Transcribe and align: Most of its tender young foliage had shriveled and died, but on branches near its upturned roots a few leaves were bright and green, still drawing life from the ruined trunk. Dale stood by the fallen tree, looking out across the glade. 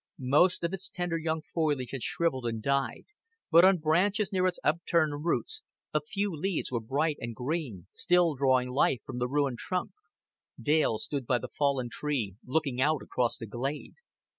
Most 0.17 0.63
of 0.63 0.73
its 0.73 0.89
tender 0.89 1.15
young 1.19 1.43
foliage 1.43 1.91
had 1.91 2.01
shriveled 2.01 2.47
and 2.47 2.59
died, 2.59 3.05
but 3.51 3.63
on 3.63 3.77
branches 3.77 4.31
near 4.33 4.47
its 4.47 4.57
upturned 4.63 5.23
roots 5.25 5.61
a 5.93 6.01
few 6.01 6.35
leaves 6.35 6.71
were 6.71 6.79
bright 6.79 7.17
and 7.19 7.35
green, 7.35 7.85
still 7.93 8.33
drawing 8.33 8.69
life 8.69 9.03
from 9.05 9.19
the 9.19 9.27
ruined 9.27 9.59
trunk. 9.59 9.91
Dale 10.59 10.97
stood 10.97 11.27
by 11.27 11.37
the 11.37 11.49
fallen 11.55 11.89
tree, 11.91 12.35
looking 12.43 12.81
out 12.81 13.03
across 13.03 13.37
the 13.37 13.45
glade. 13.45 13.93